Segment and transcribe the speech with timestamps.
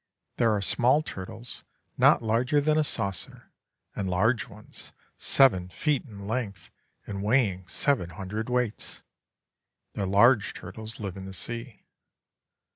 [0.37, 1.63] There are small turtles,
[1.95, 3.51] not larger than a saucer,
[3.95, 6.71] and large ones, seven feet in length
[7.05, 9.03] and weighing seven hundredweights.
[9.93, 11.83] The large turtles live in the sea.